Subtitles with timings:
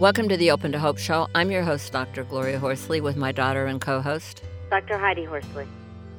[0.00, 1.28] Welcome to the Open to Hope Show.
[1.34, 2.24] I'm your host, Dr.
[2.24, 4.96] Gloria Horsley, with my daughter and co host, Dr.
[4.96, 5.66] Heidi Horsley.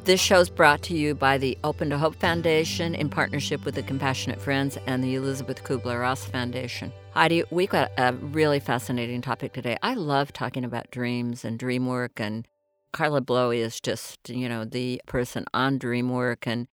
[0.03, 3.73] This show is brought to you by the Open to Hope Foundation in partnership with
[3.73, 6.93] the Compassionate Friends and the Elizabeth Kubler Ross Foundation.
[7.15, 9.79] Heidi, we've got a really fascinating topic today.
[9.81, 12.47] I love talking about dreams and dream work, and
[12.93, 16.67] Carla Blowey is just, you know, the person on dream work, and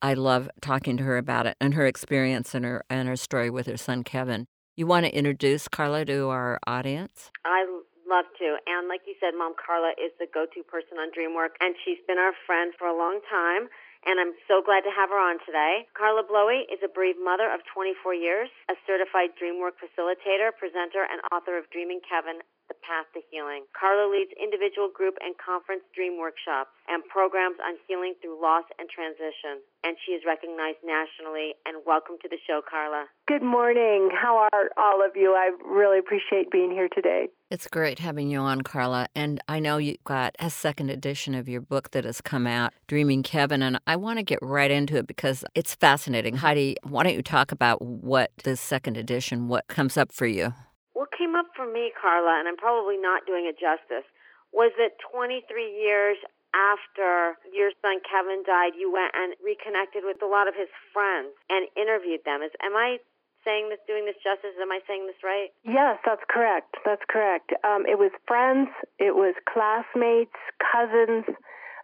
[0.00, 3.50] I love talking to her about it and her experience and her and her story
[3.50, 4.46] with her son Kevin.
[4.76, 7.32] You want to introduce Carla to our audience?
[7.48, 7.64] I
[8.04, 8.60] love to.
[8.68, 12.20] And like you said, Mom Carla is the go-to person on DreamWork, and she's been
[12.20, 13.72] our friend for a long time.
[14.04, 15.88] And I'm so glad to have her on today.
[15.96, 21.24] Carla Blowey is a bereaved mother of 24 years, a certified DreamWork facilitator, presenter, and
[21.32, 22.44] author of Dreaming Kevin,
[22.86, 23.66] Path to Healing.
[23.74, 28.86] Carla leads individual, group, and conference dream workshops and programs on healing through loss and
[28.86, 29.58] transition.
[29.82, 31.58] And she is recognized nationally.
[31.66, 33.10] And welcome to the show, Carla.
[33.26, 34.10] Good morning.
[34.14, 35.34] How are all of you?
[35.34, 37.26] I really appreciate being here today.
[37.50, 39.08] It's great having you on, Carla.
[39.14, 42.72] And I know you've got a second edition of your book that has come out,
[42.86, 43.62] Dreaming Kevin.
[43.62, 46.36] And I want to get right into it because it's fascinating.
[46.36, 50.54] Heidi, why don't you talk about what this second edition, what comes up for you?
[50.96, 54.08] What came up for me, Carla, and I'm probably not doing it justice,
[54.48, 55.44] was that 23
[55.76, 56.16] years
[56.56, 61.36] after your son Kevin died, you went and reconnected with a lot of his friends
[61.52, 62.40] and interviewed them.
[62.40, 62.96] Is am I
[63.44, 64.56] saying this, doing this justice?
[64.56, 65.52] Am I saying this right?
[65.68, 66.80] Yes, that's correct.
[66.88, 67.52] That's correct.
[67.60, 71.28] Um, it was friends, it was classmates, cousins,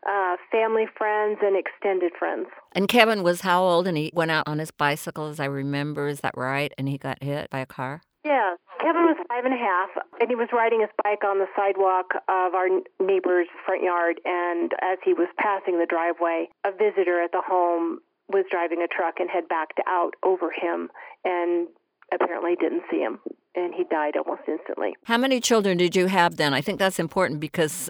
[0.09, 2.49] uh, family friends, and extended friends.
[2.73, 3.87] And Kevin was how old?
[3.87, 6.09] And he went out on his bicycle, as I remember.
[6.09, 6.73] Is that right?
[6.79, 8.01] And he got hit by a car?
[8.25, 11.47] Yeah, Kevin was five and a half, and he was riding his bike on the
[11.55, 12.67] sidewalk of our
[12.99, 14.21] neighbor's front yard.
[14.25, 18.89] And as he was passing the driveway, a visitor at the home was driving a
[18.89, 20.91] truck and had backed out over him
[21.25, 21.69] and
[22.13, 23.21] apparently didn't see him.
[23.55, 24.95] And he died almost instantly.
[25.05, 26.53] How many children did you have then?
[26.53, 27.89] I think that's important because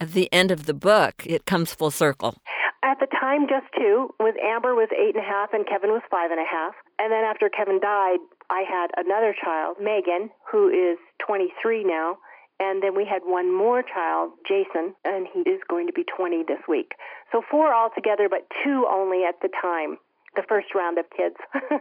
[0.00, 2.36] at the end of the book, it comes full circle.
[2.84, 4.12] At the time, just two.
[4.20, 6.76] With Amber was eight and a half, and Kevin was five and a half.
[7.00, 8.20] And then after Kevin died,
[8.52, 12.20] I had another child, Megan, who is 23 now.
[12.60, 16.44] And then we had one more child, Jason, and he is going to be 20
[16.44, 16.92] this week.
[17.32, 19.96] So four altogether, but two only at the time,
[20.36, 21.40] the first round of kids.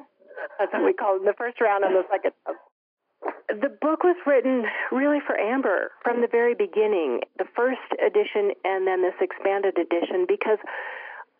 [0.58, 2.32] That's what we call them, the first round and the second.
[3.50, 8.88] The book was written really for Amber from the very beginning, the first edition and
[8.88, 10.60] then this expanded edition, because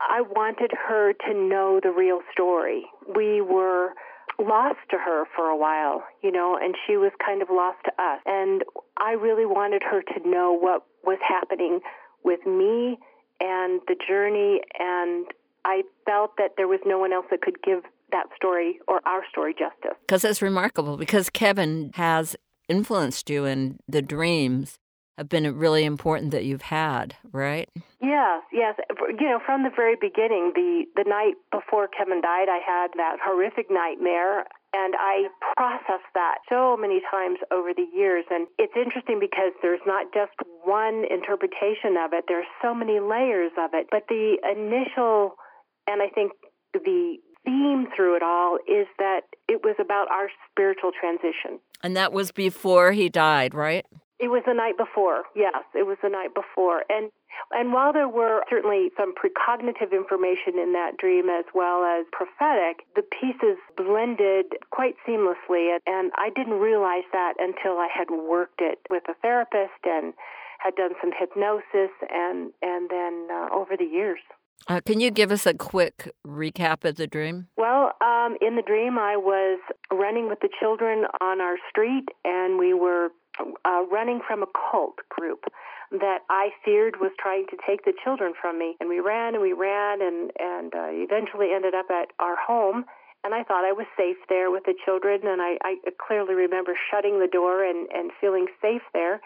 [0.02, 2.86] I wanted her to know the real story.
[3.16, 3.94] We were
[4.40, 7.92] lost to her for a while, you know, and she was kind of lost to
[8.02, 8.20] us.
[8.26, 8.64] And
[8.98, 11.80] I really wanted her to know what was happening
[12.24, 12.98] with me
[13.40, 15.28] and the journey and
[15.66, 19.22] I felt that there was no one else that could give that story or our
[19.30, 19.98] story justice.
[20.08, 22.36] Because it's remarkable because Kevin has
[22.70, 24.80] influenced you and the dreams
[25.18, 27.70] have been really important that you've had, right?
[28.02, 28.76] Yes, yes.
[29.20, 33.18] You know, from the very beginning, the the night before Kevin died, I had that
[33.24, 38.26] horrific nightmare and I processed that so many times over the years.
[38.32, 40.34] And it's interesting because there's not just
[40.66, 43.88] one interpretation of it, there's so many layers of it.
[43.92, 45.38] But the initial,
[45.86, 46.34] and I think
[46.74, 51.60] the theme through it all is that it was about our spiritual transition.
[51.82, 53.86] And that was before he died, right?
[54.20, 55.24] It was the night before.
[55.36, 56.84] Yes, it was the night before.
[56.90, 57.12] And
[57.52, 62.86] and while there were certainly some precognitive information in that dream as well as prophetic,
[62.96, 68.80] the pieces blended quite seamlessly and I didn't realize that until I had worked it
[68.90, 70.14] with a therapist and
[70.60, 74.20] had done some hypnosis and and then uh, over the years.
[74.68, 77.48] Uh, can you give us a quick recap of the dream?
[77.58, 79.60] Well, um, in the dream, I was
[79.92, 83.10] running with the children on our street, and we were
[83.40, 85.46] uh, running from a cult group
[85.92, 88.76] that I feared was trying to take the children from me.
[88.80, 92.86] And we ran and we ran and, and uh, eventually ended up at our home.
[93.24, 95.22] And I thought I was safe there with the children.
[95.24, 99.22] And I, I clearly remember shutting the door and, and feeling safe there.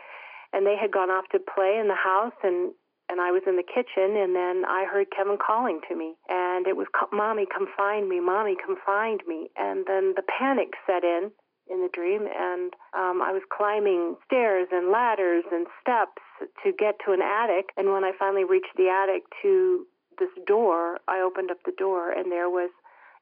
[0.52, 2.74] And they had gone off to play in the house and,
[3.10, 6.68] and I was in the kitchen and then I heard Kevin calling to me and
[6.68, 11.04] it was mommy come find me mommy come find me and then the panic set
[11.04, 11.32] in
[11.70, 16.22] in the dream, and um, I was climbing stairs and ladders and steps
[16.64, 17.70] to get to an attic.
[17.78, 19.86] And when I finally reached the attic to
[20.20, 22.70] this door, I opened up the door, and there was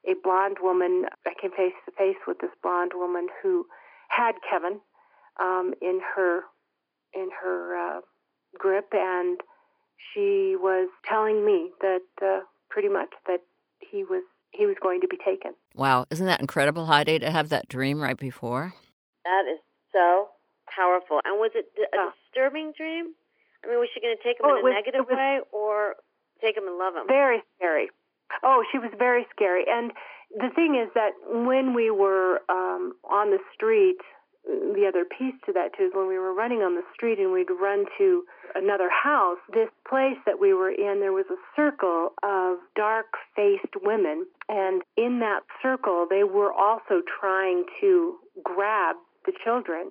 [0.08, 1.06] a blonde woman.
[1.26, 3.66] I came face to face with this blonde woman who
[4.08, 4.80] had Kevin
[5.40, 6.42] um, in her
[7.14, 8.00] in her uh,
[8.58, 9.40] grip, and
[10.12, 12.40] she was telling me that uh,
[12.70, 13.40] pretty much that
[13.80, 15.52] he was he was going to be taken.
[15.74, 18.72] Wow, isn't that incredible, Heidi, to have that dream right before?
[19.24, 19.58] That is
[19.92, 20.28] so
[20.74, 21.20] powerful.
[21.24, 22.10] And was it a Yeah.
[22.32, 23.12] disturbing dream?
[23.64, 25.40] I mean, was she going to take him Oh, in a was- negative was- way
[25.52, 25.96] or
[26.40, 27.06] take him and love him?
[27.06, 27.90] Very scary.
[28.42, 29.64] Oh, she was very scary.
[29.68, 29.92] And
[30.34, 33.98] the thing is that when we were um, on the street,
[34.46, 37.32] the other piece to that too is when we were running on the street and
[37.32, 42.14] we'd run to another house, this place that we were in, there was a circle
[42.22, 44.26] of dark faced women.
[44.48, 49.90] And in that circle, they were also trying to grab the children.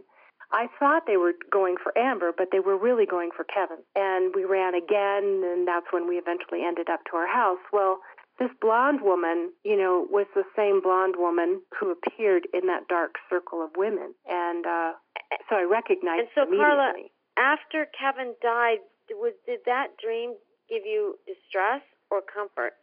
[0.51, 3.83] I thought they were going for Amber, but they were really going for Kevin.
[3.95, 7.59] And we ran again, and that's when we eventually ended up to our house.
[7.73, 7.99] Well,
[8.39, 13.15] this blonde woman, you know, was the same blonde woman who appeared in that dark
[13.29, 14.13] circle of women.
[14.27, 14.91] And uh,
[15.49, 16.57] so I recognized And so.
[16.57, 16.93] Carla,
[17.37, 18.79] After Kevin died,
[19.11, 20.33] was did that dream
[20.69, 22.73] give you distress or comfort?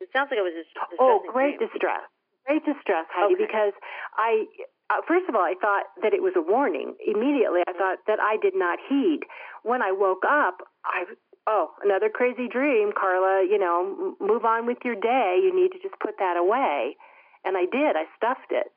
[0.00, 1.70] It sounds like it was a distressing Oh, great dream.
[1.72, 2.04] distress.
[2.44, 3.46] Great distress, Heidi, Okay.
[3.48, 3.72] because
[4.16, 4.44] I,
[4.90, 6.94] uh, first of all, I thought that it was a warning.
[7.00, 9.20] Immediately, I thought that I did not heed.
[9.64, 11.06] When I woke up, I,
[11.46, 15.38] oh, another crazy dream, Carla, you know, move on with your day.
[15.42, 16.96] You need to just put that away.
[17.44, 17.96] And I did.
[17.96, 18.72] I stuffed it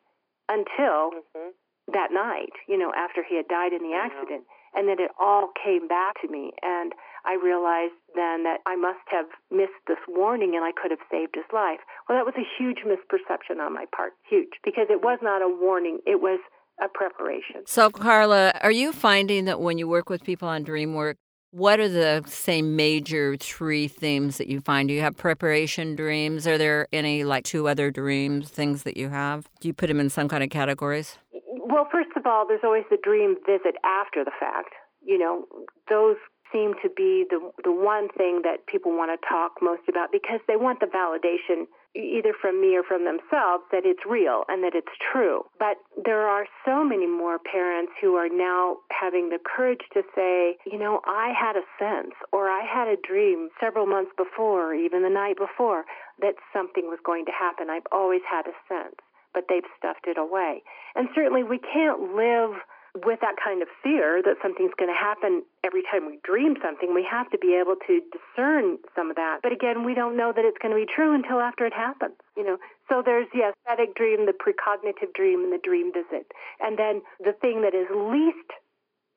[0.48, 1.54] until Mhm.
[1.88, 4.46] that night, you know, after he had died in the accident.
[4.76, 6.54] And then it all came back to me.
[6.62, 6.94] And
[7.26, 11.36] I realized then that I must have missed this warning and I could have saved
[11.36, 11.80] his life.
[12.08, 14.14] Well, that was a huge misperception on my part.
[14.24, 14.60] Huge.
[14.64, 16.40] Because it was not a warning, it was
[16.80, 17.66] a preparation.
[17.66, 21.18] So, Carla, are you finding that when you work with people on dream work,
[21.52, 24.88] what are the same major three themes that you find?
[24.88, 26.46] Do you have preparation dreams?
[26.48, 29.50] Are there any like two other dreams, things that you have?
[29.60, 31.18] Do you put them in some kind of categories?
[31.48, 34.74] Well, first of all, there's always the dream visit after the fact.
[35.04, 35.46] You know,
[35.90, 36.18] those
[36.52, 40.40] seem to be the the one thing that people want to talk most about because
[40.48, 41.66] they want the validation
[42.02, 45.46] either from me or from themselves that it's real and that it's true.
[45.60, 50.58] But there are so many more parents who are now having the courage to say,
[50.66, 54.74] you know, I had a sense or I had a dream several months before or
[54.74, 55.86] even the night before
[56.22, 57.70] that something was going to happen.
[57.70, 58.96] I've always had a sense
[59.34, 60.64] but they've stuffed it away.
[60.96, 62.58] And certainly we can't live
[62.96, 66.94] with that kind of fear that something's going to happen every time we dream something.
[66.94, 69.40] We have to be able to discern some of that.
[69.44, 72.16] But again, we don't know that it's going to be true until after it happens.
[72.36, 72.58] You know,
[72.90, 76.32] so there's the aesthetic dream, the precognitive dream, and the dream visit.
[76.60, 78.50] And then the thing that is least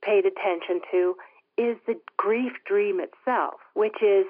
[0.05, 1.15] paid attention to
[1.57, 4.27] is the grief dream itself, which is,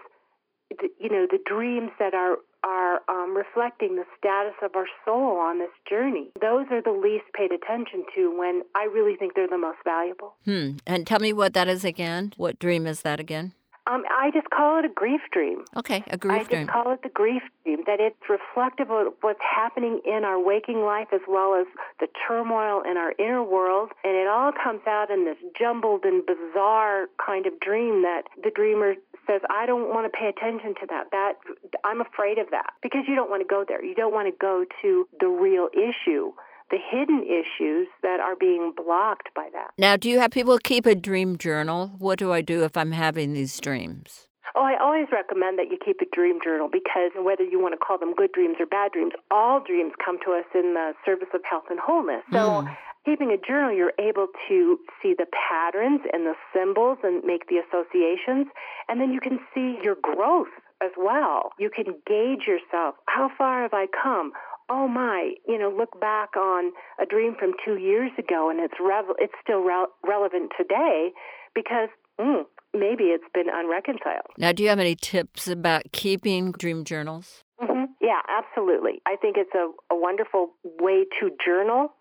[0.80, 5.36] the, you know, the dreams that are are um, reflecting the status of our soul
[5.38, 6.28] on this journey.
[6.40, 10.34] Those are the least paid attention to when I really think they're the most valuable.
[10.44, 10.76] Hmm.
[10.86, 12.32] And tell me what that is again.
[12.36, 13.54] What dream is that again?
[13.86, 15.64] Um, I just call it a grief dream.
[15.76, 16.62] Okay, a grief just dream.
[16.62, 20.38] I just call it the grief dream, that it's reflective of what's happening in our
[20.38, 21.66] waking life as well as
[21.98, 23.90] the turmoil in our inner world.
[24.04, 28.50] And it all comes out in this jumbled and bizarre kind of dream that the
[28.54, 28.94] dreamer
[29.26, 31.10] says, I don't want to pay attention to that.
[31.10, 31.34] That
[31.84, 32.74] I'm afraid of that.
[32.82, 33.84] Because you don't want to go there.
[33.84, 36.32] You don't want to go to the real issue,
[36.72, 39.70] the hidden issues that are being blocked by that.
[39.78, 41.92] Now, do you have people keep a dream journal?
[41.98, 44.26] What do I do if I'm having these dreams?
[44.54, 47.78] Oh, I always recommend that you keep a dream journal because whether you want to
[47.78, 51.28] call them good dreams or bad dreams, all dreams come to us in the service
[51.32, 52.24] of health and wholeness.
[52.32, 52.76] So, Mm.
[53.04, 57.58] keeping a journal, you're able to see the patterns and the symbols and make the
[57.58, 58.46] associations,
[58.88, 61.52] and then you can see your growth as well.
[61.58, 62.96] You can gauge yourself.
[63.06, 64.32] How far have I come?
[64.74, 68.72] Oh my, you know, look back on a dream from two years ago and it's
[68.80, 71.10] rev- it's still re- relevant today
[71.54, 74.32] because mm, maybe it's been unreconciled.
[74.38, 77.44] Now, do you have any tips about keeping dream journals?
[77.60, 79.02] hmm Yeah, absolutely.
[79.04, 81.92] I think it's a, a wonderful way to journal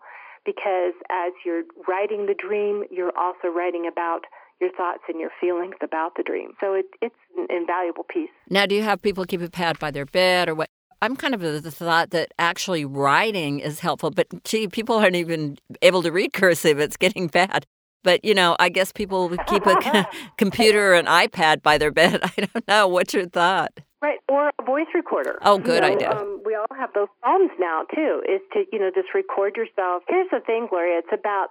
[0.46, 4.22] because as you're writing the dream, you're also writing about
[4.62, 6.52] your thoughts and your feelings about the dream.
[6.58, 8.30] So it, it's an invaluable piece.
[8.48, 10.70] Now, do you have people keep a pad by their bed or what?
[11.02, 15.16] I'm kind of of the thought that actually writing is helpful, but gee, people aren't
[15.16, 16.78] even able to read cursive.
[16.78, 17.66] It's getting bad.
[18.04, 20.06] But, you know, I guess people keep a
[20.38, 22.20] computer or an iPad by their bed.
[22.36, 22.86] I don't know.
[22.86, 23.72] What's your thought?
[24.00, 25.38] Right, or a voice recorder.
[25.42, 26.10] Oh, good You know, idea.
[26.10, 28.22] Um, we all have those phones now too.
[28.28, 30.02] Is to you know just record yourself.
[30.08, 30.98] Here's the thing, Gloria.
[30.98, 31.48] It's about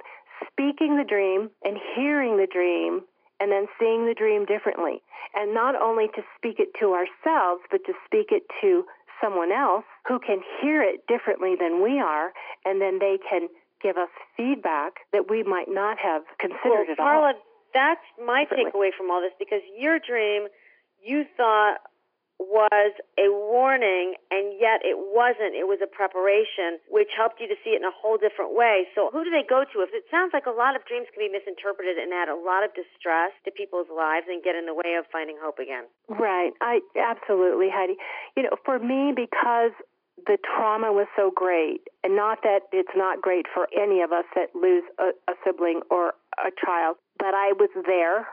[0.51, 3.03] speaking the dream and hearing the dream,
[3.39, 5.01] and then seeing the dream differently.
[5.33, 8.83] And not only to speak it to ourselves, but to speak it to
[9.21, 12.33] someone else who can hear it differently than we are,
[12.65, 13.47] and then they can
[13.81, 17.05] give us feedback that we might not have considered well, at all.
[17.05, 17.33] Carla,
[17.73, 20.47] that's my takeaway from all this because your dream,
[21.03, 21.77] you thought
[22.49, 25.53] was a warning and yet it wasn't.
[25.53, 28.89] It was a preparation which helped you to see it in a whole different way.
[28.97, 29.75] So who do they go to?
[29.85, 32.65] If it sounds like a lot of dreams can be misinterpreted and add a lot
[32.65, 35.85] of distress to people's lives and get in the way of finding hope again.
[36.09, 36.51] Right.
[36.59, 37.95] I absolutely, Heidi.
[38.35, 39.75] You know, for me because
[40.27, 44.25] the trauma was so great, and not that it's not great for any of us
[44.35, 48.27] that lose a, a sibling or a child, but I was there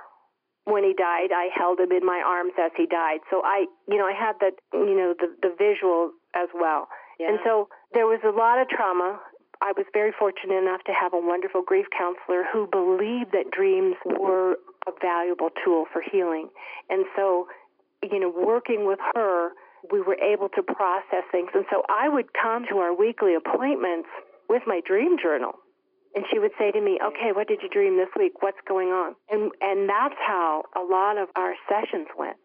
[0.68, 1.32] when he died.
[1.32, 3.20] I held him in my arms as he died.
[3.30, 6.88] So I, you know, I had that, you know, the the visual as well.
[7.18, 7.30] Yeah.
[7.30, 9.18] And so there was a lot of trauma.
[9.60, 13.96] I was very fortunate enough to have a wonderful grief counselor who believed that dreams
[14.06, 14.54] were
[14.87, 16.48] a valuable tool for healing.
[16.88, 17.48] And so,
[18.02, 19.50] you know, working with her,
[19.90, 21.50] we were able to process things.
[21.54, 24.08] And so I would come to our weekly appointments
[24.48, 25.58] with my dream journal
[26.18, 28.42] and she would say to me, "Okay, what did you dream this week?
[28.42, 32.37] What's going on?" And and that's how a lot of our sessions went.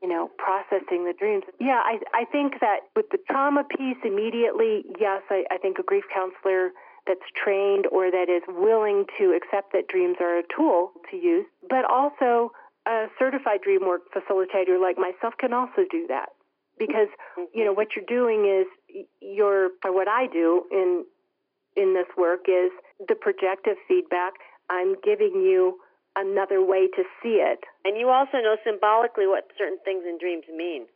[0.00, 1.44] You know, processing the dreams.
[1.60, 5.82] Yeah, I I think that with the trauma piece immediately, yes, I, I think a
[5.82, 6.72] grief counselor
[7.06, 11.44] that's trained or that is willing to accept that dreams are a tool to use,
[11.68, 12.52] but also
[12.86, 16.30] a certified dream work facilitator like myself can also do that
[16.78, 17.08] because
[17.52, 21.04] you know what you're doing is you're or what I do in
[21.76, 24.34] in this work is the projective feedback.
[24.70, 25.78] I'm giving you
[26.16, 27.60] another way to see it.
[27.84, 30.86] And you also know symbolically what certain things in dreams mean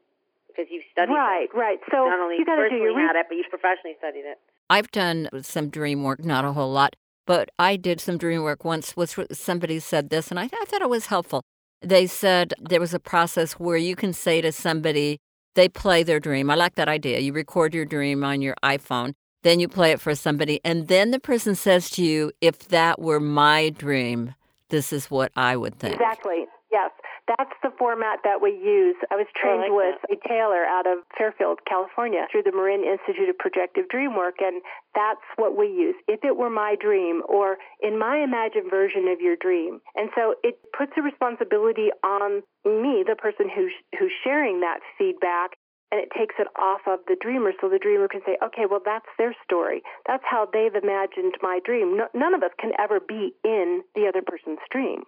[0.48, 1.56] because you've studied right, it.
[1.56, 1.78] right.
[1.90, 3.96] So Not only you got to do personally your had re- it, but you've professionally
[3.98, 4.38] studied it.
[4.70, 8.64] I've done some dream work, not a whole lot, but I did some dream work
[8.64, 8.92] once.
[8.92, 11.42] Which somebody said this, and I, I thought it was helpful.
[11.80, 15.18] They said there was a process where you can say to somebody,
[15.54, 16.50] they play their dream.
[16.50, 17.20] I like that idea.
[17.20, 21.10] You record your dream on your iPhone, then you play it for somebody, and then
[21.10, 24.34] the person says to you, if that were my dream,
[24.68, 25.94] this is what I would think.
[25.94, 26.46] Exactly.
[26.70, 26.90] Yes.
[27.36, 28.96] That's the format that we use.
[29.12, 33.28] I was trained like with a Taylor out of Fairfield, California, through the Marin Institute
[33.28, 34.62] of Projective Dreamwork, and
[34.94, 35.94] that's what we use.
[36.08, 39.80] If it were my dream, or in my imagined version of your dream.
[39.94, 45.60] And so it puts a responsibility on me, the person who's, who's sharing that feedback,
[45.90, 48.80] and it takes it off of the dreamer so the dreamer can say, okay, well,
[48.84, 49.82] that's their story.
[50.06, 51.96] That's how they've imagined my dream.
[51.96, 55.04] No, none of us can ever be in the other person's dream.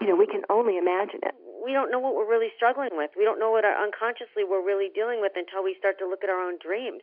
[0.00, 1.34] You know, we can only imagine it.
[1.62, 3.10] We don't know what we're really struggling with.
[3.16, 6.24] We don't know what our unconsciously we're really dealing with until we start to look
[6.24, 7.02] at our own dreams.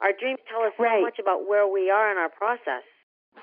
[0.00, 1.00] Our dreams tell us Right.
[1.00, 2.84] so much about where we are in our process.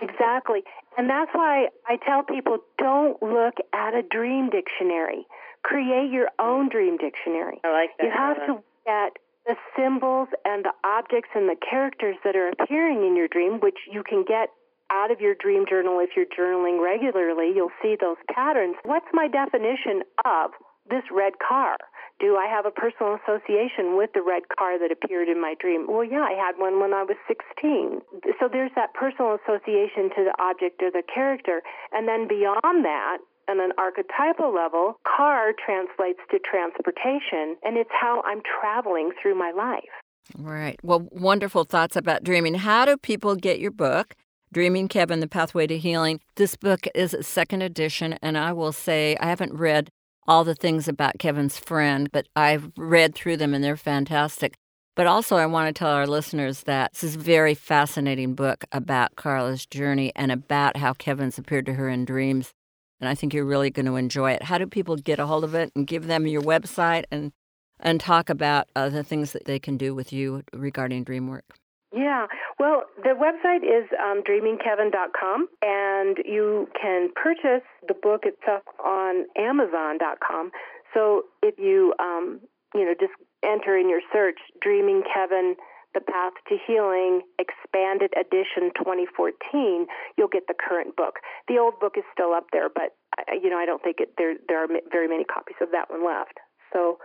[0.01, 0.63] Exactly.
[0.97, 5.25] And that's why I tell people don't look at a dream dictionary.
[5.63, 7.59] Create your own dream dictionary.
[7.63, 8.03] I like that.
[8.03, 9.13] You have to look at
[9.45, 13.77] the symbols and the objects and the characters that are appearing in your dream, which
[13.91, 14.49] you can get
[14.91, 17.51] out of your dream journal if you're journaling regularly.
[17.55, 18.75] You'll see those patterns.
[18.83, 20.51] What's my definition of
[20.89, 21.77] this red car?
[22.19, 25.87] Do I have a personal association with the red car that appeared in my dream?
[25.87, 28.01] Well, yeah, I had one when I was 16.
[28.39, 31.61] So there's that personal association to the object or the character.
[31.93, 38.21] And then beyond that, on an archetypal level, car translates to transportation, and it's how
[38.25, 39.83] I'm traveling through my life.
[40.37, 40.79] Right.
[40.83, 42.53] Well, wonderful thoughts about dreaming.
[42.53, 44.15] How do people get your book,
[44.53, 46.19] Dreaming Kevin, The Pathway to Healing?
[46.35, 49.89] This book is a second edition, and I will say I haven't read
[50.27, 54.53] all the things about Kevin's friend, but I've read through them and they're fantastic.
[54.95, 58.65] But also, I want to tell our listeners that this is a very fascinating book
[58.71, 62.53] about Carla's journey and about how Kevin's appeared to her in dreams.
[62.99, 64.43] And I think you're really going to enjoy it.
[64.43, 67.31] How do people get a hold of it and give them your website and
[67.81, 71.45] and talk about uh, the things that they can do with you regarding dream work?
[71.95, 72.27] Yeah,
[72.59, 80.51] well, the website is um, dreamingkevin.com, and you can purchase the book itself on Amazon.com.
[80.93, 82.41] So if you, um,
[82.75, 83.13] you know, just
[83.43, 85.55] enter in your search "Dreaming Kevin:
[85.93, 91.19] The Path to Healing Expanded Edition 2014," you'll get the current book.
[91.47, 92.95] The old book is still up there, but
[93.41, 96.05] you know, I don't think it, there there are very many copies of that one
[96.05, 96.39] left.
[96.71, 96.99] So.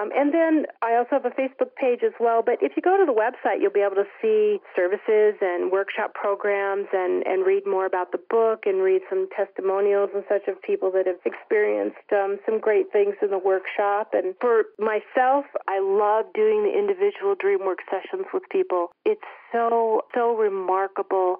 [0.00, 2.42] Um, and then I also have a Facebook page as well.
[2.44, 6.14] But if you go to the website, you'll be able to see services and workshop
[6.14, 10.60] programs and, and read more about the book and read some testimonials and such of
[10.62, 14.10] people that have experienced um, some great things in the workshop.
[14.12, 18.88] And for myself, I love doing the individual dream work sessions with people.
[19.04, 19.20] It's
[19.52, 21.38] so, so remarkable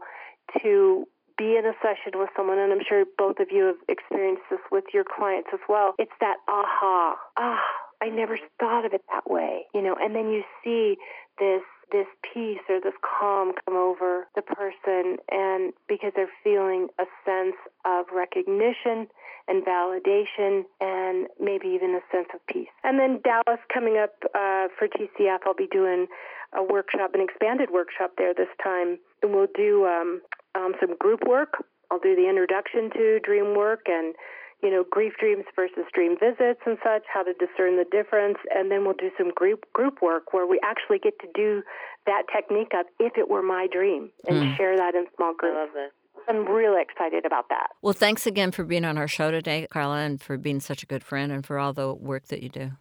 [0.63, 1.07] to
[1.39, 4.61] be in a session with someone, and I'm sure both of you have experienced this
[4.71, 5.95] with your clients as well.
[5.99, 7.65] It's that aha, ah,
[8.03, 10.97] I never thought of it that way, you know, and then you see
[11.39, 17.05] this this peace or this calm come over the person and because they're feeling a
[17.25, 19.09] sense of recognition
[19.49, 22.71] and validation and maybe even a sense of peace.
[22.85, 26.07] And then Dallas coming up uh, for TCF, I'll be doing
[26.53, 28.99] a workshop, an expanded workshop there this time.
[29.23, 30.21] And we'll do um,
[30.55, 31.65] um, some group work.
[31.91, 34.15] I'll do the introduction to dream work and
[34.63, 38.71] you know, grief dreams versus dream visits and such, how to discern the difference, and
[38.71, 41.63] then we'll do some group group work where we actually get to do
[42.07, 44.57] that technique of if it were my dream and mm.
[44.57, 45.57] share that in small groups.
[45.57, 45.93] I love this.
[46.29, 47.71] I'm really excited about that.
[47.83, 50.87] Well, thanks again for being on our show today, Carla, and for being such a
[50.87, 52.73] good friend and for all the work that you do.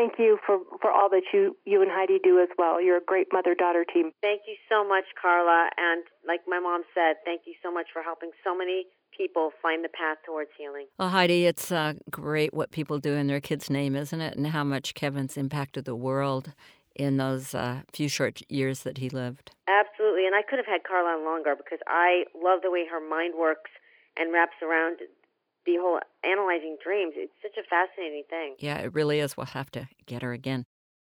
[0.00, 2.80] Thank you for, for all that you, you and Heidi do as well.
[2.80, 4.12] You're a great mother daughter team.
[4.22, 5.68] Thank you so much, Carla.
[5.76, 9.84] And like my mom said, thank you so much for helping so many people find
[9.84, 10.86] the path towards healing.
[10.98, 14.38] Well, Heidi, it's uh, great what people do in their kid's name, isn't it?
[14.38, 16.54] And how much Kevin's impacted the world
[16.94, 19.50] in those uh, few short years that he lived.
[19.68, 20.24] Absolutely.
[20.24, 23.34] And I could have had Carla on longer because I love the way her mind
[23.38, 23.70] works
[24.16, 25.00] and wraps around
[25.66, 27.14] the whole analyzing dreams.
[27.16, 28.54] It's such a fascinating thing.
[28.58, 29.36] Yeah, it really is.
[29.36, 30.64] We'll have to get her again.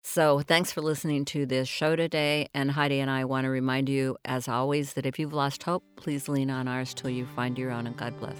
[0.04, 2.48] So, thanks for listening to this show today.
[2.54, 5.84] And Heidi and I want to remind you, as always, that if you've lost hope,
[5.96, 7.88] please lean on ours till you find your own.
[7.88, 8.38] And God bless.